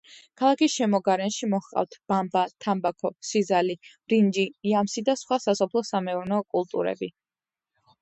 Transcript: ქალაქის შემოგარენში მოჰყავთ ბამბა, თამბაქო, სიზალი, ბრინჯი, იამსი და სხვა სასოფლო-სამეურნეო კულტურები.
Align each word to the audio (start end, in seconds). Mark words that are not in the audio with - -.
ქალაქის 0.41 0.77
შემოგარენში 0.77 1.49
მოჰყავთ 1.51 1.97
ბამბა, 2.13 2.43
თამბაქო, 2.67 3.13
სიზალი, 3.33 3.77
ბრინჯი, 3.93 4.49
იამსი 4.73 5.07
და 5.13 5.19
სხვა 5.25 5.43
სასოფლო-სამეურნეო 5.49 6.45
კულტურები. 6.57 7.17